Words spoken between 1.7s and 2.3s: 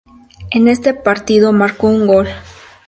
un gol.